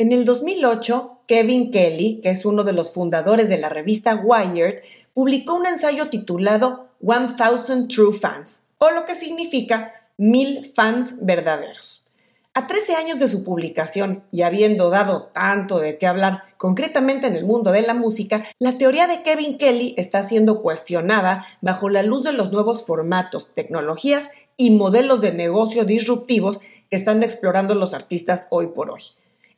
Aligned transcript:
En 0.00 0.12
el 0.12 0.24
2008, 0.24 1.24
Kevin 1.26 1.70
Kelly, 1.70 2.20
que 2.22 2.30
es 2.30 2.46
uno 2.46 2.64
de 2.64 2.72
los 2.72 2.90
fundadores 2.90 3.50
de 3.50 3.58
la 3.58 3.68
revista 3.68 4.14
Wired, 4.14 4.80
publicó 5.12 5.56
un 5.56 5.66
ensayo 5.66 6.08
titulado 6.08 6.88
1000 7.00 7.86
True 7.86 8.18
Fans, 8.18 8.62
o 8.78 8.90
lo 8.92 9.04
que 9.04 9.14
significa 9.14 9.92
mil 10.16 10.64
fans 10.64 11.16
verdaderos. 11.20 12.06
A 12.54 12.66
13 12.66 12.94
años 12.94 13.18
de 13.18 13.28
su 13.28 13.44
publicación 13.44 14.24
y 14.32 14.40
habiendo 14.40 14.88
dado 14.88 15.24
tanto 15.34 15.78
de 15.78 15.98
qué 15.98 16.06
hablar 16.06 16.44
concretamente 16.56 17.26
en 17.26 17.36
el 17.36 17.44
mundo 17.44 17.70
de 17.70 17.82
la 17.82 17.92
música, 17.92 18.46
la 18.58 18.78
teoría 18.78 19.06
de 19.06 19.22
Kevin 19.22 19.58
Kelly 19.58 19.94
está 19.98 20.22
siendo 20.22 20.62
cuestionada 20.62 21.44
bajo 21.60 21.90
la 21.90 22.02
luz 22.02 22.24
de 22.24 22.32
los 22.32 22.52
nuevos 22.52 22.86
formatos, 22.86 23.52
tecnologías 23.52 24.30
y 24.56 24.70
modelos 24.70 25.20
de 25.20 25.34
negocio 25.34 25.84
disruptivos 25.84 26.60
que 26.88 26.96
están 26.96 27.22
explorando 27.22 27.74
los 27.74 27.92
artistas 27.92 28.48
hoy 28.48 28.68
por 28.68 28.90
hoy. 28.90 29.02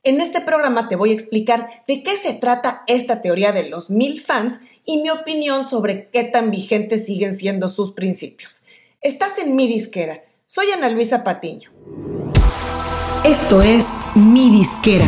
En 0.05 0.21
este 0.21 0.41
programa 0.41 0.89
te 0.89 0.97
voy 0.97 1.11
a 1.11 1.15
explicar 1.15 1.85
de 1.87 2.03
qué 2.03 2.17
se 2.17 2.35
trata 2.35 2.83
esta 2.87 3.23
teoría 3.23 3.53
de 3.53 3.69
los 3.69 3.89
mil 3.89 4.21
fans 4.21 4.61
y 4.85 4.99
mi 4.99 5.11
opinión 5.11 5.67
sobre 5.69 6.09
qué 6.11 6.25
tan 6.25 6.51
vigentes 6.51 7.07
siguen 7.07 7.37
siendo 7.37 7.69
sus 7.69 7.93
principios. 7.93 8.65
Estás 9.01 9.39
en 9.39 9.55
mi 9.57 9.67
disquera 9.69 10.23
soy 10.55 10.71
Ana 10.71 10.91
Luisa 10.91 11.25
Patiño. 11.25 11.71
Esto 13.25 13.63
es 13.63 13.87
Mi 14.15 14.51
Disquera. 14.51 15.07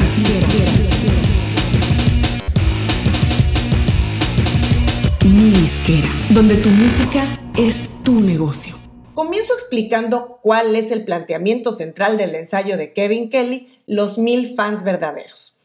Mi 5.28 5.50
Disquera, 5.50 6.08
donde 6.30 6.56
tu 6.56 6.70
música 6.70 7.26
es 7.58 8.02
tu 8.02 8.20
negocio. 8.20 8.83
Comienzo 9.14 9.52
explicando 9.52 10.40
cuál 10.42 10.74
es 10.74 10.90
el 10.90 11.04
planteamiento 11.04 11.70
central 11.70 12.16
del 12.16 12.34
ensayo 12.34 12.76
de 12.76 12.92
Kevin 12.92 13.30
Kelly, 13.30 13.68
Los 13.86 14.18
mil 14.18 14.56
fans 14.56 14.82
verdaderos. 14.82 15.56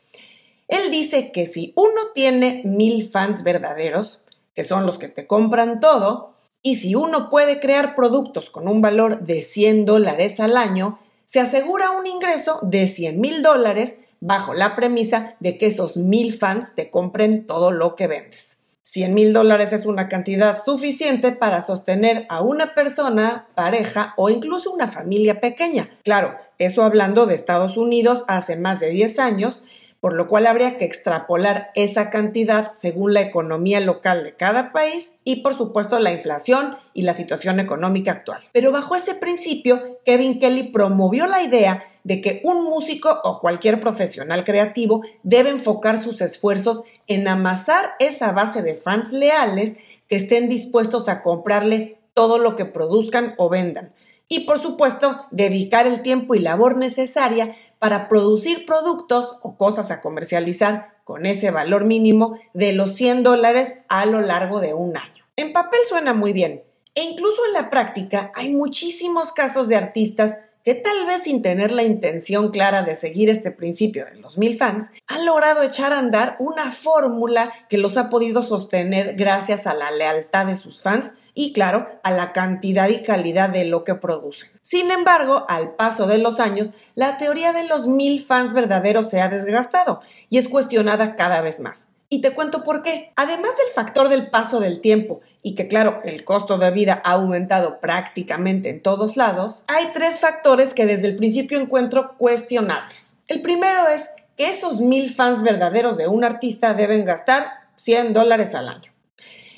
Él 0.68 0.92
dice 0.92 1.32
que 1.32 1.48
si 1.48 1.74
uno 1.76 2.12
tiene 2.14 2.62
mil 2.64 3.10
fans 3.10 3.42
verdaderos, 3.44 4.22
que 4.54 4.64
son 4.64 4.86
los 4.86 5.00
que 5.00 5.08
te 5.08 5.26
compran 5.26 5.80
todo, 5.80 6.36
y 6.62 6.76
si 6.76 6.94
uno 6.94 7.32
puede 7.32 7.60
crear 7.60 7.96
productos 7.96 8.52
con 8.52 8.68
un 8.68 8.84
valor 8.84 9.22
de 9.22 9.42
100 9.42 9.86
dólares 9.86 10.40
al 10.40 10.56
año, 10.56 11.00
se 11.26 11.40
asegura 11.40 11.90
un 11.90 12.06
ingreso 12.06 12.60
de 12.62 12.86
100 12.86 13.20
mil 13.20 13.42
dólares 13.42 14.02
bajo 14.20 14.54
la 14.54 14.76
premisa 14.76 15.36
de 15.40 15.58
que 15.58 15.66
esos 15.66 15.98
mil 15.98 16.38
fans 16.38 16.76
te 16.76 16.92
compren 16.92 17.48
todo 17.48 17.72
lo 17.72 17.96
que 17.96 18.06
vendes. 18.06 18.59
100 18.92 19.14
mil 19.14 19.34
dólares 19.34 19.72
es 19.72 19.86
una 19.86 20.08
cantidad 20.08 20.58
suficiente 20.58 21.32
para 21.32 21.62
sostener 21.62 22.26
a 22.28 22.42
una 22.42 22.74
persona, 22.74 23.48
pareja 23.54 24.16
o 24.18 24.32
incluso 24.32 24.72
una 24.72 24.88
familia 24.88 25.40
pequeña. 25.40 25.92
Claro, 26.04 26.36
eso 26.58 26.84
hablando 26.84 27.28
de 27.28 27.36
Estados 27.36 27.78
Unidos 27.78 28.26
hace 28.28 28.56
más 28.56 28.80
de 28.80 28.90
10 28.90 29.20
años 29.20 29.64
por 30.00 30.14
lo 30.14 30.28
cual 30.28 30.48
habría 30.48 30.78
que 30.78 30.86
extrapolar 30.86 31.72
esa 31.76 32.10
cantidad 32.10 32.72
según 32.74 33.14
la 33.14 33.22
economía 33.22 33.80
local 33.82 34.24
de 34.24 34.34
cada 34.34 34.72
país 34.72 35.14
y 35.24 35.38
por 35.38 35.56
supuesto 35.56 36.00
la 36.00 36.14
inflación 36.14 36.78
y 36.94 37.02
la 37.02 37.14
situación 37.14 37.60
económica 37.60 38.12
actual. 38.12 38.42
Pero 38.54 38.72
bajo 38.72 38.96
ese 38.96 39.16
principio, 39.16 40.00
Kevin 40.06 40.40
Kelly 40.40 40.72
promovió 40.72 41.28
la 41.28 41.44
idea 41.44 41.84
de 42.10 42.22
que 42.22 42.42
un 42.44 42.64
músico 42.64 43.22
o 43.24 43.40
cualquier 43.40 43.80
profesional 43.80 44.44
creativo 44.44 45.04
debe 45.22 45.52
enfocar 45.52 46.00
sus 46.00 46.22
esfuerzos 46.22 46.82
en 47.06 47.28
amasar 47.28 47.92
esa 48.00 48.32
base 48.32 48.64
de 48.64 48.74
fans 48.74 49.12
leales 49.12 49.78
que 50.08 50.16
estén 50.16 50.50
dispuestos 50.50 51.08
a 51.08 51.22
comprarle 51.22 52.00
todo 52.16 52.40
lo 52.40 52.56
que 52.56 52.66
produzcan 52.66 53.36
o 53.38 53.48
vendan. 53.48 53.94
Y 54.28 54.42
por 54.42 54.60
supuesto, 54.60 55.18
dedicar 55.30 55.86
el 55.86 56.02
tiempo 56.02 56.34
y 56.34 56.40
labor 56.40 56.78
necesaria 56.78 57.56
para 57.78 58.10
producir 58.10 58.66
productos 58.66 59.38
o 59.44 59.56
cosas 59.56 59.92
a 59.92 60.02
comercializar 60.02 60.94
con 61.04 61.28
ese 61.28 61.52
valor 61.52 61.86
mínimo 61.86 62.40
de 62.56 62.74
los 62.74 62.96
100 62.96 63.22
dólares 63.22 63.82
a 63.88 64.08
lo 64.08 64.22
largo 64.22 64.60
de 64.62 64.74
un 64.74 64.98
año. 64.98 65.26
En 65.36 65.54
papel 65.54 65.82
suena 65.88 66.16
muy 66.16 66.34
bien 66.34 66.64
e 66.96 67.04
incluso 67.04 67.46
en 67.46 67.54
la 67.54 67.70
práctica 67.70 68.32
hay 68.34 68.56
muchísimos 68.56 69.32
casos 69.32 69.68
de 69.68 69.76
artistas 69.76 70.49
que 70.70 70.76
tal 70.76 71.08
vez 71.08 71.24
sin 71.24 71.42
tener 71.42 71.72
la 71.72 71.82
intención 71.82 72.52
clara 72.52 72.84
de 72.84 72.94
seguir 72.94 73.28
este 73.32 73.50
principio 73.50 74.06
de 74.06 74.18
los 74.18 74.38
mil 74.38 74.56
fans, 74.56 74.92
han 75.08 75.26
logrado 75.26 75.64
echar 75.64 75.94
a 75.94 75.98
andar 75.98 76.36
una 76.38 76.70
fórmula 76.70 77.52
que 77.72 77.80
los 77.80 77.98
ha 77.98 78.12
podido 78.12 78.44
sostener 78.44 79.16
gracias 79.16 79.66
a 79.66 79.74
la 79.74 79.90
lealtad 79.90 80.46
de 80.46 80.56
sus 80.56 80.84
fans 80.84 81.14
y 81.34 81.54
claro, 81.54 81.88
a 82.04 82.12
la 82.12 82.34
cantidad 82.34 82.88
y 82.88 83.02
calidad 83.02 83.50
de 83.50 83.66
lo 83.66 83.84
que 83.84 83.96
producen. 83.96 84.52
Sin 84.62 84.92
embargo, 84.92 85.44
al 85.48 85.74
paso 85.74 86.06
de 86.06 86.20
los 86.20 86.40
años, 86.40 86.70
la 86.94 87.18
teoría 87.18 87.52
de 87.52 87.64
los 87.64 87.88
mil 87.88 88.24
fans 88.24 88.54
verdaderos 88.54 89.10
se 89.10 89.22
ha 89.22 89.28
desgastado 89.28 90.02
y 90.30 90.38
es 90.38 90.50
cuestionada 90.50 91.16
cada 91.16 91.42
vez 91.42 91.60
más. 91.60 91.88
Y 92.12 92.22
te 92.22 92.34
cuento 92.34 92.64
por 92.64 92.82
qué. 92.82 93.12
Además 93.16 93.52
del 93.58 93.74
factor 93.74 94.10
del 94.10 94.32
paso 94.32 94.60
del 94.60 94.82
tiempo 94.82 95.20
y 95.44 95.54
que 95.54 95.68
claro, 95.68 96.02
el 96.04 96.24
costo 96.24 96.58
de 96.58 96.72
vida 96.72 97.02
ha 97.06 97.12
aumentado 97.12 97.80
prácticamente 97.80 98.70
en 98.70 98.82
todos 98.82 99.16
lados, 99.16 99.64
hay 99.68 99.90
tres 99.94 100.20
factores 100.20 100.74
que 100.74 100.88
desde 100.88 101.08
el 101.08 101.16
principio 101.16 101.60
encuentro 101.60 102.16
cuestionables. 102.18 103.20
El 103.28 103.44
primero 103.44 103.88
es 103.88 104.10
que 104.36 104.50
esos 104.50 104.82
mil 104.82 105.14
fans 105.14 105.44
verdaderos 105.44 105.98
de 105.98 106.08
un 106.08 106.24
artista 106.24 106.74
deben 106.74 107.06
gastar 107.06 107.52
100 107.76 108.14
dólares 108.14 108.56
al 108.56 108.70
año. 108.70 108.92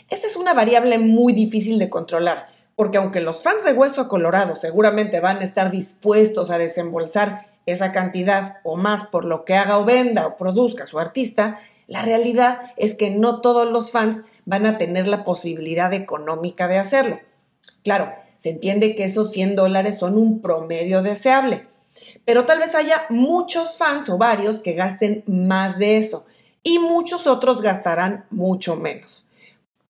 Esa 0.09 0.27
es 0.27 0.35
una 0.35 0.53
variable 0.53 0.97
muy 0.97 1.31
difícil 1.31 1.79
de 1.79 1.89
controlar, 1.89 2.47
porque 2.75 2.97
aunque 2.97 3.21
los 3.21 3.43
fans 3.43 3.63
de 3.63 3.71
Hueso 3.71 4.09
Colorado 4.09 4.57
seguramente 4.57 5.21
van 5.21 5.37
a 5.37 5.45
estar 5.45 5.71
dispuestos 5.71 6.51
a 6.51 6.57
desembolsar 6.57 7.47
esa 7.65 7.91
cantidad 7.93 8.57
o 8.63 8.75
más 8.75 9.05
por 9.05 9.23
lo 9.23 9.45
que 9.45 9.55
haga 9.55 9.77
o 9.77 9.85
venda 9.85 10.27
o 10.27 10.35
produzca 10.35 10.85
su 10.85 10.99
artista, 10.99 11.59
la 11.87 12.01
realidad 12.01 12.71
es 12.77 12.95
que 12.95 13.09
no 13.09 13.41
todos 13.41 13.69
los 13.69 13.91
fans 13.91 14.23
van 14.45 14.65
a 14.65 14.77
tener 14.77 15.07
la 15.07 15.23
posibilidad 15.23 15.93
económica 15.93 16.67
de 16.67 16.77
hacerlo. 16.77 17.19
Claro, 17.83 18.11
se 18.37 18.49
entiende 18.49 18.95
que 18.95 19.03
esos 19.03 19.31
100 19.31 19.55
dólares 19.55 19.97
son 19.97 20.17
un 20.17 20.41
promedio 20.41 21.03
deseable, 21.03 21.67
pero 22.25 22.45
tal 22.45 22.59
vez 22.59 22.75
haya 22.75 23.05
muchos 23.09 23.77
fans 23.77 24.09
o 24.09 24.17
varios 24.17 24.59
que 24.59 24.73
gasten 24.73 25.23
más 25.27 25.77
de 25.77 25.97
eso 25.97 26.25
y 26.63 26.79
muchos 26.79 27.27
otros 27.27 27.61
gastarán 27.61 28.25
mucho 28.29 28.75
menos 28.75 29.27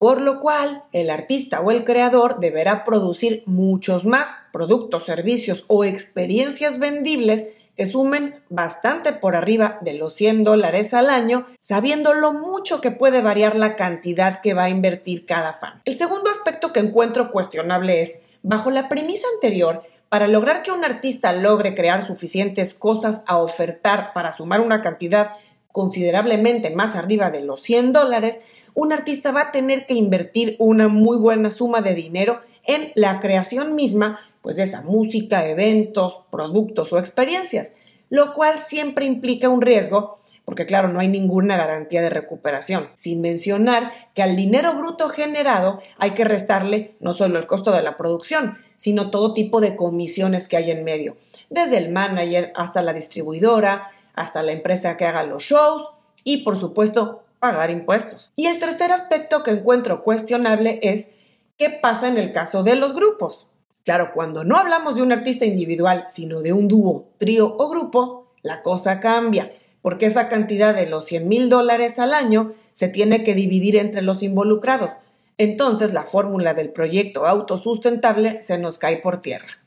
por 0.02 0.20
lo 0.20 0.40
cual 0.40 0.84
el 0.94 1.12
artista 1.12 1.62
o 1.62 1.70
el 1.70 1.84
creador 1.84 2.40
deberá 2.40 2.86
producir 2.86 3.44
muchos 3.46 4.04
más 4.04 4.30
productos, 4.52 5.06
servicios 5.06 5.64
o 5.68 5.84
experiencias 5.84 6.80
vendibles 6.80 7.54
que 7.76 7.86
sumen 7.88 8.44
bastante 8.50 9.14
por 9.14 9.36
arriba 9.36 9.78
de 9.82 9.94
los 9.94 10.14
100 10.14 10.44
dólares 10.44 10.94
al 10.94 11.10
año, 11.10 11.46
sabiendo 11.60 12.14
lo 12.14 12.34
mucho 12.34 12.82
que 12.82 12.92
puede 12.92 13.22
variar 13.22 13.56
la 13.56 13.76
cantidad 13.76 14.42
que 14.42 14.54
va 14.54 14.66
a 14.66 14.70
invertir 14.70 15.26
cada 15.26 15.54
fan. 15.54 15.82
El 15.86 15.96
segundo 15.96 16.30
aspecto 16.30 16.74
que 16.74 16.80
encuentro 16.80 17.32
cuestionable 17.32 18.02
es, 18.02 18.20
bajo 18.44 18.72
la 18.72 18.90
premisa 18.90 19.28
anterior, 19.36 19.84
para 20.10 20.28
lograr 20.28 20.62
que 20.62 20.72
un 20.72 20.84
artista 20.84 21.32
logre 21.32 21.74
crear 21.74 22.06
suficientes 22.06 22.74
cosas 22.74 23.24
a 23.28 23.38
ofertar 23.38 24.12
para 24.14 24.34
sumar 24.34 24.60
una 24.60 24.82
cantidad 24.82 25.32
considerablemente 25.72 26.70
más 26.76 26.96
arriba 26.96 27.30
de 27.30 27.42
los 27.42 27.62
100 27.62 27.94
dólares, 27.94 28.42
un 28.74 28.94
artista 28.94 29.32
va 29.32 29.42
a 29.42 29.52
tener 29.52 29.86
que 29.86 29.94
invertir 29.94 30.56
una 30.60 30.88
muy 30.88 31.18
buena 31.18 31.52
suma 31.52 31.82
de 31.82 31.96
dinero 31.96 32.42
en 32.66 32.92
la 32.96 33.20
creación 33.20 33.76
misma, 33.76 34.20
pues 34.42 34.56
de 34.56 34.64
esa 34.64 34.82
música, 34.82 35.48
eventos, 35.48 36.22
productos 36.32 36.92
o 36.94 37.00
experiencias, 37.00 37.76
lo 38.10 38.34
cual 38.34 38.60
siempre 38.60 39.06
implica 39.06 39.50
un 39.50 39.62
riesgo 39.62 40.22
porque 40.46 40.66
claro, 40.66 40.90
no 40.90 41.00
hay 41.00 41.08
ninguna 41.08 41.56
garantía 41.56 42.02
de 42.02 42.10
recuperación, 42.10 42.90
sin 42.96 43.22
mencionar 43.22 43.92
que 44.14 44.24
al 44.24 44.36
dinero 44.36 44.74
bruto 44.74 45.10
generado 45.10 45.80
hay 45.98 46.12
que 46.12 46.26
restarle 46.26 46.96
no 47.00 47.14
solo 47.14 47.40
el 47.40 47.48
costo 47.48 47.72
de 47.72 47.82
la 47.82 47.96
producción, 47.96 48.58
sino 48.76 49.12
todo 49.12 49.34
tipo 49.34 49.62
de 49.62 49.76
comisiones 49.76 50.48
que 50.48 50.58
hay 50.58 50.72
en 50.72 50.84
medio, 50.84 51.16
desde 51.50 51.78
el 51.78 51.92
manager 51.92 52.52
hasta 52.56 52.82
la 52.82 52.94
distribuidora, 52.94 53.92
hasta 54.14 54.44
la 54.44 54.52
empresa 54.52 54.98
que 54.98 55.06
haga 55.06 55.24
los 55.24 55.44
shows 55.44 55.88
y 56.24 56.38
por 56.38 56.58
supuesto 56.58 57.24
pagar 57.40 57.70
impuestos. 57.70 58.32
Y 58.36 58.48
el 58.48 58.60
tercer 58.60 58.92
aspecto 58.92 59.44
que 59.44 59.52
encuentro 59.52 60.04
cuestionable 60.04 60.80
es 60.82 61.12
qué 61.58 61.70
pasa 61.70 62.08
en 62.08 62.18
el 62.18 62.34
caso 62.34 62.64
de 62.64 62.76
los 62.76 62.94
grupos. 62.94 63.51
Claro, 63.84 64.12
cuando 64.14 64.44
no 64.44 64.58
hablamos 64.58 64.96
de 64.96 65.02
un 65.02 65.12
artista 65.12 65.46
individual, 65.46 66.06
sino 66.10 66.42
de 66.42 66.54
un 66.54 66.68
dúo, 66.68 67.08
trío 67.18 67.56
o 67.58 67.70
grupo, 67.70 68.28
la 68.44 68.62
cosa 68.62 69.00
cambia, 69.00 69.54
porque 69.82 70.06
esa 70.06 70.30
cantidad 70.30 70.76
de 70.76 70.86
los 70.86 71.06
100 71.06 71.28
mil 71.28 71.50
dólares 71.50 71.98
al 71.98 72.14
año 72.14 72.54
se 72.74 72.88
tiene 72.88 73.24
que 73.24 73.34
dividir 73.34 73.76
entre 73.76 74.02
los 74.02 74.22
involucrados. 74.22 74.98
Entonces 75.38 75.94
la 75.94 76.04
fórmula 76.04 76.54
del 76.54 76.70
proyecto 76.70 77.26
autosustentable 77.26 78.42
se 78.42 78.60
nos 78.60 78.78
cae 78.78 78.98
por 78.98 79.22
tierra. 79.22 79.58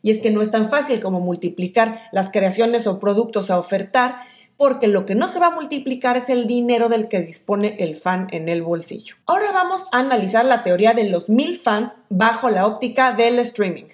Y 0.00 0.12
es 0.12 0.20
que 0.20 0.30
no 0.30 0.42
es 0.42 0.50
tan 0.52 0.68
fácil 0.70 1.00
como 1.00 1.18
multiplicar 1.18 2.02
las 2.12 2.30
creaciones 2.30 2.86
o 2.86 3.00
productos 3.00 3.50
a 3.50 3.58
ofertar 3.58 4.20
porque 4.58 4.88
lo 4.88 5.06
que 5.06 5.14
no 5.14 5.28
se 5.28 5.38
va 5.38 5.46
a 5.46 5.54
multiplicar 5.54 6.16
es 6.16 6.28
el 6.28 6.48
dinero 6.48 6.88
del 6.88 7.08
que 7.08 7.22
dispone 7.22 7.76
el 7.78 7.96
fan 7.96 8.26
en 8.32 8.48
el 8.48 8.62
bolsillo. 8.62 9.14
Ahora 9.24 9.52
vamos 9.52 9.84
a 9.92 10.00
analizar 10.00 10.44
la 10.44 10.64
teoría 10.64 10.92
de 10.94 11.04
los 11.04 11.28
mil 11.28 11.56
fans 11.56 11.94
bajo 12.10 12.50
la 12.50 12.66
óptica 12.66 13.12
del 13.12 13.38
streaming. 13.38 13.84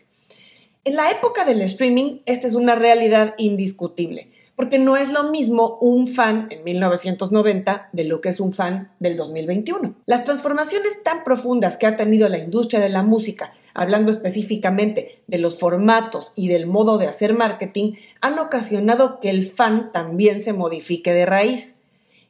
En 0.84 0.96
la 0.96 1.10
época 1.10 1.44
del 1.44 1.60
streaming, 1.60 2.20
esta 2.24 2.46
es 2.46 2.54
una 2.54 2.74
realidad 2.74 3.34
indiscutible, 3.36 4.30
porque 4.56 4.78
no 4.78 4.96
es 4.96 5.12
lo 5.12 5.24
mismo 5.30 5.76
un 5.82 6.08
fan 6.08 6.48
en 6.50 6.64
1990 6.64 7.90
de 7.92 8.04
lo 8.04 8.22
que 8.22 8.30
es 8.30 8.40
un 8.40 8.54
fan 8.54 8.90
del 9.00 9.18
2021. 9.18 9.94
Las 10.06 10.24
transformaciones 10.24 11.02
tan 11.02 11.24
profundas 11.24 11.76
que 11.76 11.86
ha 11.86 11.96
tenido 11.96 12.30
la 12.30 12.38
industria 12.38 12.80
de 12.80 12.88
la 12.88 13.02
música, 13.02 13.52
hablando 13.74 14.10
específicamente 14.10 15.22
de 15.26 15.38
los 15.38 15.58
formatos 15.58 16.32
y 16.34 16.48
del 16.48 16.66
modo 16.66 16.96
de 16.96 17.06
hacer 17.06 17.34
marketing, 17.34 17.94
han 18.20 18.38
ocasionado 18.38 19.20
que 19.20 19.30
el 19.30 19.44
fan 19.44 19.92
también 19.92 20.42
se 20.42 20.52
modifique 20.52 21.12
de 21.12 21.26
raíz. 21.26 21.76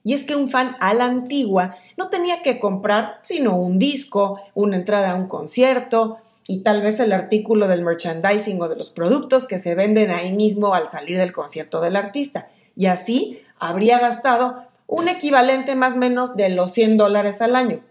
Y 0.02 0.12
es 0.12 0.24
que 0.24 0.36
un 0.36 0.48
fan 0.48 0.76
a 0.80 0.92
la 0.94 1.04
antigua 1.06 1.76
no 1.96 2.08
tenía 2.08 2.42
que 2.42 2.58
comprar 2.58 3.20
sino 3.22 3.56
un 3.58 3.78
disco, 3.78 4.40
una 4.54 4.76
entrada 4.76 5.12
a 5.12 5.14
un 5.14 5.28
concierto, 5.28 6.18
y 6.46 6.58
tal 6.58 6.82
vez 6.82 7.00
el 7.00 7.12
artículo 7.12 7.68
del 7.68 7.82
merchandising 7.82 8.60
o 8.60 8.68
de 8.68 8.76
los 8.76 8.90
productos 8.90 9.46
que 9.46 9.58
se 9.58 9.74
venden 9.74 10.10
ahí 10.10 10.32
mismo 10.32 10.74
al 10.74 10.88
salir 10.88 11.16
del 11.16 11.32
concierto 11.32 11.80
del 11.80 11.96
artista. 11.96 12.50
Y 12.76 12.86
así 12.86 13.40
habría 13.58 13.98
gastado 13.98 14.64
un 14.86 15.08
equivalente 15.08 15.74
más 15.74 15.94
o 15.94 15.96
menos 15.96 16.36
de 16.36 16.50
los 16.50 16.72
100 16.72 16.98
dólares 16.98 17.40
al 17.40 17.56
año. 17.56 17.82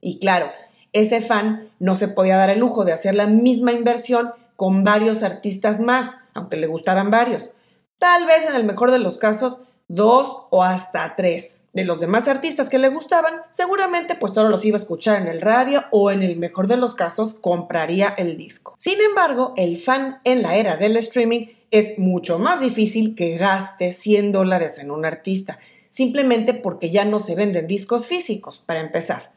Y 0.00 0.18
claro, 0.18 0.50
ese 0.94 1.20
fan 1.20 1.68
no 1.78 1.96
se 1.96 2.08
podía 2.08 2.38
dar 2.38 2.48
el 2.48 2.60
lujo 2.60 2.84
de 2.84 2.92
hacer 2.92 3.14
la 3.14 3.26
misma 3.26 3.72
inversión 3.72 4.32
con 4.56 4.84
varios 4.84 5.22
artistas 5.22 5.80
más, 5.80 6.16
aunque 6.32 6.56
le 6.56 6.66
gustaran 6.66 7.10
varios. 7.10 7.52
Tal 7.98 8.26
vez 8.26 8.46
en 8.46 8.54
el 8.54 8.64
mejor 8.64 8.90
de 8.90 8.98
los 8.98 9.18
casos 9.18 9.60
dos 9.88 10.46
o 10.50 10.62
hasta 10.62 11.14
tres. 11.16 11.64
De 11.72 11.84
los 11.84 12.00
demás 12.00 12.28
artistas 12.28 12.70
que 12.70 12.78
le 12.78 12.88
gustaban, 12.88 13.34
seguramente 13.50 14.14
pues 14.14 14.32
solo 14.32 14.48
los 14.48 14.64
iba 14.64 14.76
a 14.76 14.80
escuchar 14.80 15.20
en 15.20 15.28
el 15.28 15.40
radio 15.40 15.84
o 15.90 16.10
en 16.10 16.22
el 16.22 16.36
mejor 16.36 16.68
de 16.68 16.76
los 16.76 16.94
casos 16.94 17.34
compraría 17.34 18.14
el 18.16 18.36
disco. 18.36 18.74
Sin 18.78 19.00
embargo, 19.00 19.52
el 19.56 19.76
fan 19.76 20.18
en 20.24 20.42
la 20.42 20.56
era 20.56 20.76
del 20.76 20.96
streaming 20.96 21.46
es 21.70 21.98
mucho 21.98 22.38
más 22.38 22.60
difícil 22.60 23.14
que 23.14 23.36
gaste 23.36 23.92
100 23.92 24.32
dólares 24.32 24.78
en 24.78 24.90
un 24.90 25.04
artista, 25.04 25.58
simplemente 25.88 26.54
porque 26.54 26.90
ya 26.90 27.04
no 27.04 27.18
se 27.20 27.34
venden 27.34 27.66
discos 27.66 28.06
físicos, 28.06 28.62
para 28.64 28.80
empezar. 28.80 29.33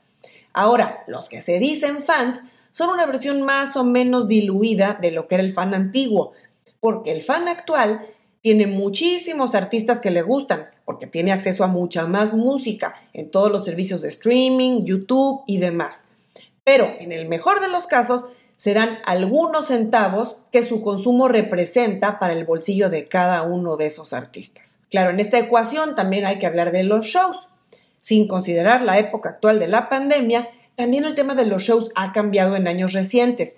Ahora, 0.57 1.03
los 1.05 1.29
que 1.29 1.39
se 1.39 1.59
dicen 1.59 2.01
fans 2.01 2.41
son 2.71 2.89
una 2.89 3.05
versión 3.05 3.43
más 3.43 3.77
o 3.77 3.83
menos 3.83 4.27
diluida 4.27 4.97
de 4.99 5.11
lo 5.11 5.27
que 5.27 5.35
era 5.35 5.43
el 5.43 5.53
fan 5.53 5.75
antiguo, 5.75 6.31
porque 6.79 7.11
el 7.11 7.21
fan 7.21 7.47
actual 7.47 8.07
tiene 8.41 8.65
muchísimos 8.65 9.53
artistas 9.53 10.01
que 10.01 10.09
le 10.09 10.23
gustan 10.23 10.65
porque 10.83 11.05
tiene 11.05 11.31
acceso 11.31 11.63
a 11.63 11.67
mucha 11.67 12.07
más 12.07 12.33
música 12.33 12.95
en 13.13 13.29
todos 13.29 13.51
los 13.51 13.65
servicios 13.65 14.01
de 14.01 14.07
streaming, 14.07 14.83
YouTube 14.83 15.43
y 15.45 15.59
demás. 15.59 16.05
Pero 16.63 16.91
en 16.97 17.11
el 17.11 17.27
mejor 17.27 17.61
de 17.61 17.67
los 17.67 17.85
casos 17.85 18.25
serán 18.55 18.97
algunos 19.05 19.67
centavos 19.67 20.37
que 20.51 20.63
su 20.63 20.81
consumo 20.81 21.27
representa 21.27 22.17
para 22.17 22.33
el 22.33 22.45
bolsillo 22.45 22.89
de 22.89 23.05
cada 23.05 23.43
uno 23.43 23.77
de 23.77 23.85
esos 23.85 24.11
artistas. 24.11 24.79
Claro, 24.89 25.11
en 25.11 25.19
esta 25.19 25.37
ecuación 25.37 25.93
también 25.93 26.25
hay 26.25 26.39
que 26.39 26.47
hablar 26.47 26.71
de 26.71 26.81
los 26.81 27.05
shows. 27.05 27.47
Sin 27.97 28.27
considerar 28.27 28.81
la 28.81 28.99
época 28.99 29.29
actual 29.29 29.59
de 29.59 29.67
la 29.67 29.89
pandemia, 29.89 30.49
también 30.75 31.05
el 31.05 31.15
tema 31.15 31.35
de 31.35 31.45
los 31.45 31.63
shows 31.63 31.91
ha 31.95 32.11
cambiado 32.11 32.55
en 32.55 32.67
años 32.67 32.93
recientes 32.93 33.57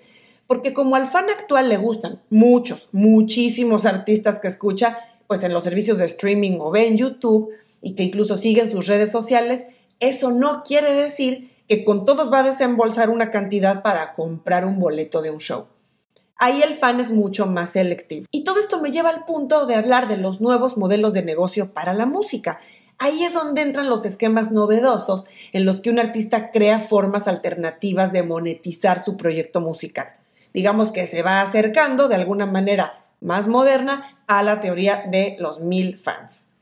porque 0.50 0.74
como 0.74 0.96
al 0.96 1.06
fan 1.06 1.30
actual 1.30 1.68
le 1.68 1.76
gustan 1.76 2.20
muchos, 2.28 2.88
muchísimos 2.90 3.86
artistas 3.86 4.40
que 4.40 4.48
escucha, 4.48 4.98
pues 5.28 5.44
en 5.44 5.52
los 5.52 5.62
servicios 5.62 5.98
de 5.98 6.06
streaming 6.06 6.58
o 6.58 6.72
ve 6.72 6.88
en 6.88 6.96
YouTube 6.96 7.50
y 7.80 7.94
que 7.94 8.02
incluso 8.02 8.36
siguen 8.36 8.68
sus 8.68 8.88
redes 8.88 9.12
sociales, 9.12 9.68
eso 10.00 10.32
no 10.32 10.64
quiere 10.64 10.92
decir 10.92 11.52
que 11.68 11.84
con 11.84 12.04
todos 12.04 12.32
va 12.32 12.40
a 12.40 12.42
desembolsar 12.42 13.10
una 13.10 13.30
cantidad 13.30 13.84
para 13.84 14.12
comprar 14.12 14.64
un 14.64 14.80
boleto 14.80 15.22
de 15.22 15.30
un 15.30 15.38
show. 15.38 15.68
Ahí 16.36 16.62
el 16.62 16.74
fan 16.74 16.98
es 16.98 17.12
mucho 17.12 17.46
más 17.46 17.70
selectivo. 17.70 18.26
Y 18.32 18.42
todo 18.42 18.58
esto 18.58 18.80
me 18.80 18.90
lleva 18.90 19.10
al 19.10 19.26
punto 19.26 19.66
de 19.66 19.76
hablar 19.76 20.08
de 20.08 20.16
los 20.16 20.40
nuevos 20.40 20.76
modelos 20.76 21.14
de 21.14 21.22
negocio 21.22 21.72
para 21.72 21.94
la 21.94 22.06
música. 22.06 22.58
Ahí 23.00 23.24
es 23.24 23.34
donde 23.34 23.62
entran 23.62 23.90
los 23.90 24.04
esquemas 24.04 24.52
novedosos 24.52 25.24
en 25.52 25.64
los 25.64 25.80
que 25.80 25.90
un 25.90 25.98
artista 25.98 26.52
crea 26.52 26.78
formas 26.78 27.26
alternativas 27.26 28.12
de 28.12 28.22
monetizar 28.22 29.02
su 29.02 29.16
proyecto 29.16 29.60
musical 29.60 30.20
digamos 30.52 30.92
que 30.92 31.06
se 31.06 31.22
va 31.22 31.40
acercando 31.40 32.08
de 32.08 32.16
alguna 32.16 32.46
manera 32.46 33.04
más 33.20 33.46
moderna 33.46 34.22
a 34.26 34.42
la 34.42 34.60
teoría 34.60 35.04
de 35.10 35.36
los 35.38 35.60
mil 35.60 35.98
fans. 35.98 36.52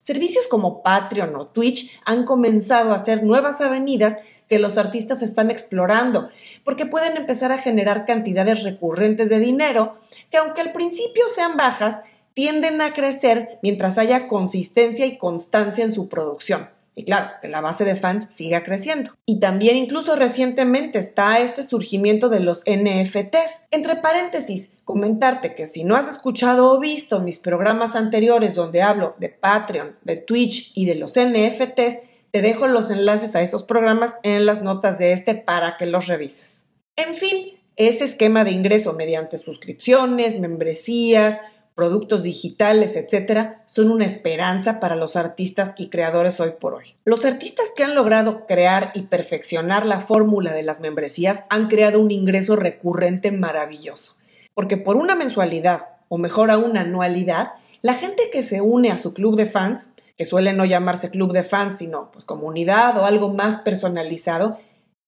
Servicios 0.00 0.48
como 0.48 0.82
Patreon 0.82 1.34
o 1.36 1.46
Twitch 1.48 2.00
han 2.04 2.24
comenzado 2.24 2.92
a 2.92 3.04
ser 3.04 3.22
nuevas 3.22 3.60
avenidas 3.60 4.16
que 4.48 4.58
los 4.58 4.76
artistas 4.76 5.22
están 5.22 5.50
explorando, 5.50 6.28
porque 6.64 6.86
pueden 6.86 7.16
empezar 7.16 7.52
a 7.52 7.58
generar 7.58 8.04
cantidades 8.04 8.64
recurrentes 8.64 9.30
de 9.30 9.38
dinero 9.38 9.96
que 10.30 10.38
aunque 10.38 10.60
al 10.60 10.72
principio 10.72 11.28
sean 11.28 11.56
bajas, 11.56 12.00
tienden 12.34 12.80
a 12.80 12.92
crecer 12.92 13.58
mientras 13.62 13.98
haya 13.98 14.28
consistencia 14.28 15.06
y 15.06 15.18
constancia 15.18 15.84
en 15.84 15.92
su 15.92 16.08
producción. 16.08 16.68
Y 16.94 17.04
claro, 17.04 17.30
que 17.40 17.48
la 17.48 17.62
base 17.62 17.84
de 17.84 17.96
fans 17.96 18.26
siga 18.28 18.62
creciendo. 18.62 19.12
Y 19.24 19.40
también 19.40 19.76
incluso 19.76 20.14
recientemente 20.14 20.98
está 20.98 21.38
este 21.40 21.62
surgimiento 21.62 22.28
de 22.28 22.40
los 22.40 22.62
NFTs. 22.66 23.68
Entre 23.70 23.96
paréntesis, 23.96 24.74
comentarte 24.84 25.54
que 25.54 25.64
si 25.64 25.84
no 25.84 25.96
has 25.96 26.08
escuchado 26.08 26.70
o 26.70 26.78
visto 26.78 27.20
mis 27.20 27.38
programas 27.38 27.96
anteriores 27.96 28.54
donde 28.54 28.82
hablo 28.82 29.16
de 29.18 29.30
Patreon, 29.30 29.96
de 30.02 30.16
Twitch 30.18 30.72
y 30.74 30.84
de 30.84 30.96
los 30.96 31.14
NFTs, 31.14 31.98
te 32.30 32.42
dejo 32.42 32.66
los 32.66 32.90
enlaces 32.90 33.36
a 33.36 33.42
esos 33.42 33.62
programas 33.62 34.16
en 34.22 34.44
las 34.44 34.62
notas 34.62 34.98
de 34.98 35.12
este 35.12 35.34
para 35.34 35.78
que 35.78 35.86
los 35.86 36.08
revises. 36.08 36.64
En 36.96 37.14
fin, 37.14 37.58
ese 37.76 38.04
esquema 38.04 38.44
de 38.44 38.50
ingreso 38.50 38.92
mediante 38.92 39.38
suscripciones, 39.38 40.38
membresías, 40.38 41.38
productos 41.74 42.22
digitales, 42.22 42.96
etcétera, 42.96 43.62
son 43.66 43.90
una 43.90 44.04
esperanza 44.04 44.80
para 44.80 44.96
los 44.96 45.16
artistas 45.16 45.74
y 45.78 45.88
creadores 45.88 46.38
hoy 46.40 46.52
por 46.58 46.74
hoy. 46.74 46.94
Los 47.04 47.24
artistas 47.24 47.72
que 47.76 47.84
han 47.84 47.94
logrado 47.94 48.46
crear 48.46 48.92
y 48.94 49.02
perfeccionar 49.02 49.86
la 49.86 50.00
fórmula 50.00 50.52
de 50.52 50.62
las 50.62 50.80
membresías 50.80 51.44
han 51.50 51.68
creado 51.68 52.00
un 52.00 52.10
ingreso 52.10 52.56
recurrente 52.56 53.32
maravilloso, 53.32 54.16
porque 54.54 54.76
por 54.76 54.96
una 54.96 55.14
mensualidad 55.14 55.88
o 56.08 56.18
mejor 56.18 56.50
aún 56.50 56.76
anualidad, 56.76 57.52
la 57.80 57.94
gente 57.94 58.24
que 58.30 58.42
se 58.42 58.60
une 58.60 58.90
a 58.90 58.98
su 58.98 59.14
club 59.14 59.36
de 59.36 59.46
fans, 59.46 59.88
que 60.16 60.24
suele 60.24 60.52
no 60.52 60.64
llamarse 60.64 61.10
club 61.10 61.32
de 61.32 61.42
fans, 61.42 61.78
sino 61.78 62.12
pues, 62.12 62.24
comunidad 62.24 62.96
o 62.98 63.06
algo 63.06 63.32
más 63.32 63.56
personalizado, 63.62 64.58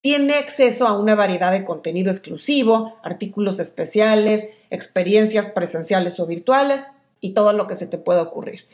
tiene 0.05 0.35
acceso 0.35 0.87
a 0.87 0.99
una 0.99 1.15
variedad 1.15 1.51
de 1.51 1.65
contenido 1.65 2.11
exclusivo, 2.11 2.93
artículos 3.03 3.59
especiales, 3.59 4.51
experiencias 4.69 5.47
presenciales 5.47 6.21
o 6.21 6.27
virtuales 6.27 6.89
y 7.23 7.33
todo 7.33 7.55
lo 7.55 7.67
que 7.67 7.75
se 7.75 7.87
te 7.87 7.97
pueda 7.97 8.21
ocurrir. 8.21 8.67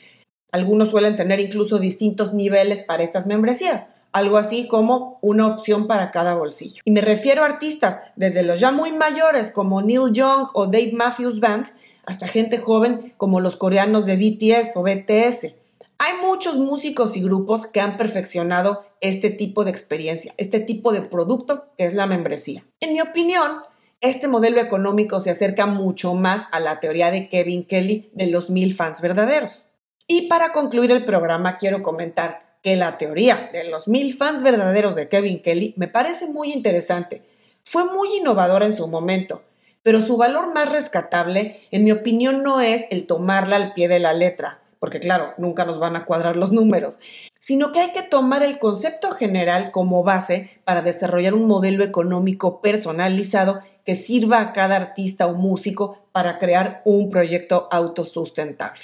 Algunos 0.51 0.91
suelen 0.91 1.15
tener 1.15 1.39
incluso 1.39 1.79
distintos 1.79 2.35
niveles 2.35 2.83
para 2.83 3.05
estas 3.05 3.29
membresías, 3.29 3.91
algo 4.11 4.39
así 4.39 4.67
como 4.67 5.21
una 5.23 5.47
opción 5.47 5.87
para 5.87 6.11
cada 6.11 6.35
bolsillo. 6.35 6.83
Y 6.85 6.91
me 6.91 7.01
refiero 7.01 7.45
a 7.45 7.47
artistas 7.47 8.01
desde 8.17 8.43
los 8.43 8.59
ya 8.59 8.73
muy 8.73 8.91
mayores 8.91 9.53
como 9.53 9.83
Neil 9.83 10.13
Young 10.13 10.49
o 10.53 10.67
Dave 10.67 10.91
Matthews 10.95 11.39
Band 11.39 11.67
hasta 12.07 12.27
gente 12.27 12.59
joven 12.59 13.15
como 13.17 13.39
los 13.39 13.55
coreanos 13.55 14.05
de 14.05 14.17
BTS 14.17 14.77
o 14.77 14.83
BTS. 14.83 15.60
Hay 16.03 16.15
muchos 16.23 16.57
músicos 16.57 17.15
y 17.15 17.21
grupos 17.21 17.67
que 17.67 17.79
han 17.83 17.99
perfeccionado 17.99 18.87
este 19.03 19.29
tipo 19.29 19.65
de 19.65 19.71
experiencia, 19.71 20.33
este 20.39 20.59
tipo 20.59 20.95
de 20.95 21.03
producto 21.03 21.75
que 21.77 21.85
es 21.85 21.93
la 21.93 22.07
membresía. 22.07 22.65
En 22.81 22.95
mi 22.95 23.03
opinión, 23.03 23.59
este 24.01 24.27
modelo 24.27 24.63
económico 24.63 25.21
se 25.21 25.29
acerca 25.29 25.67
mucho 25.67 26.15
más 26.15 26.47
a 26.53 26.61
la 26.61 26.81
teoría 26.81 27.11
de 27.11 27.29
Kevin 27.29 27.67
Kelly 27.67 28.09
de 28.15 28.29
los 28.29 28.49
mil 28.49 28.75
fans 28.75 29.03
verdaderos. 29.03 29.67
Y 30.07 30.23
para 30.23 30.55
concluir 30.55 30.91
el 30.91 31.05
programa 31.05 31.59
quiero 31.59 31.83
comentar 31.83 32.57
que 32.63 32.77
la 32.77 32.97
teoría 32.97 33.51
de 33.53 33.65
los 33.65 33.87
mil 33.87 34.17
fans 34.17 34.43
verdaderos 34.43 34.97
de 34.97 35.11
Kevin 35.11 35.43
Kelly 35.43 35.75
me 35.77 35.87
parece 35.87 36.29
muy 36.29 36.51
interesante. 36.51 37.25
Fue 37.63 37.85
muy 37.85 38.17
innovadora 38.17 38.65
en 38.65 38.75
su 38.75 38.89
momento, 38.89 39.43
pero 39.83 40.01
su 40.01 40.17
valor 40.17 40.55
más 40.55 40.73
rescatable, 40.73 41.61
en 41.71 41.85
mi 41.85 41.93
opinión, 41.93 42.43
no 42.43 42.63
es 42.63 42.87
el 42.91 43.07
tomarla 43.07 43.57
al 43.57 43.75
pie 43.75 43.87
de 43.89 43.99
la 43.99 44.15
letra, 44.15 44.63
porque 44.81 44.99
claro, 44.99 45.35
nunca 45.39 45.65
nos 45.65 45.79
van 45.79 45.95
a 45.95 46.05
cuadrar 46.05 46.37
los 46.37 46.51
números, 46.51 46.99
sino 47.39 47.71
que 47.71 47.81
hay 47.81 47.93
que 47.93 48.03
tomar 48.03 48.43
el 48.43 48.59
concepto 48.59 49.13
general 49.13 49.71
como 49.71 50.03
base 50.03 50.51
para 50.65 50.83
desarrollar 50.83 51.35
un 51.35 51.47
modelo 51.47 51.85
económico 51.85 52.61
personalizado 52.61 53.61
que 53.85 53.95
sirva 53.95 54.41
a 54.41 54.53
cada 54.53 54.77
artista 54.77 55.27
o 55.27 55.35
músico 55.35 55.99
para 56.13 56.39
crear 56.39 56.81
un 56.85 57.11
proyecto 57.11 57.69
autosustentable. 57.71 58.81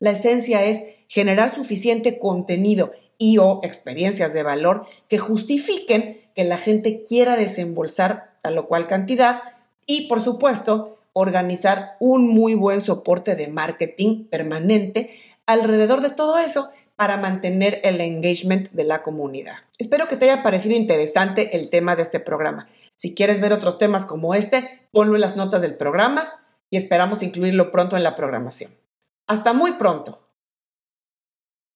La 0.00 0.10
esencia 0.10 0.64
es 0.64 0.82
generar 1.08 1.54
suficiente 1.54 2.18
contenido 2.18 2.92
y 3.18 3.38
o 3.38 3.60
experiencias 3.62 4.32
de 4.32 4.42
valor 4.42 4.86
que 5.08 5.18
justifiquen 5.18 6.20
que 6.34 6.44
la 6.44 6.58
gente 6.58 7.04
quiera 7.04 7.36
desembolsar 7.36 8.36
tal 8.42 8.58
o 8.58 8.66
cual 8.66 8.86
cantidad 8.86 9.42
y, 9.86 10.08
por 10.08 10.20
supuesto, 10.20 10.95
organizar 11.18 11.96
un 11.98 12.28
muy 12.28 12.54
buen 12.54 12.82
soporte 12.82 13.36
de 13.36 13.48
marketing 13.48 14.26
permanente 14.26 15.18
alrededor 15.46 16.02
de 16.02 16.10
todo 16.10 16.36
eso 16.36 16.66
para 16.94 17.16
mantener 17.16 17.80
el 17.84 18.02
engagement 18.02 18.70
de 18.72 18.84
la 18.84 19.02
comunidad. 19.02 19.54
Espero 19.78 20.08
que 20.08 20.18
te 20.18 20.30
haya 20.30 20.42
parecido 20.42 20.76
interesante 20.76 21.56
el 21.56 21.70
tema 21.70 21.96
de 21.96 22.02
este 22.02 22.20
programa. 22.20 22.68
Si 22.96 23.14
quieres 23.14 23.40
ver 23.40 23.54
otros 23.54 23.78
temas 23.78 24.04
como 24.04 24.34
este, 24.34 24.88
ponlo 24.92 25.14
en 25.14 25.22
las 25.22 25.36
notas 25.36 25.62
del 25.62 25.74
programa 25.74 26.34
y 26.68 26.76
esperamos 26.76 27.22
incluirlo 27.22 27.72
pronto 27.72 27.96
en 27.96 28.02
la 28.02 28.14
programación. 28.14 28.72
Hasta 29.26 29.54
muy 29.54 29.72
pronto. 29.72 30.25